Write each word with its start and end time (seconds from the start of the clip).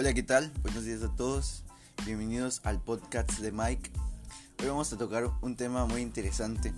Hola, 0.00 0.14
¿qué 0.14 0.22
tal? 0.22 0.50
Buenos 0.62 0.86
días 0.86 1.02
a 1.02 1.14
todos. 1.14 1.62
Bienvenidos 2.06 2.62
al 2.64 2.80
podcast 2.80 3.32
de 3.40 3.52
Mike. 3.52 3.90
Hoy 4.58 4.68
vamos 4.68 4.90
a 4.94 4.96
tocar 4.96 5.30
un 5.42 5.56
tema 5.56 5.84
muy 5.84 6.00
interesante 6.00 6.72